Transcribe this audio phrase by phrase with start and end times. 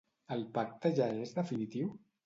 [0.35, 1.97] El pacte ja és definitiu?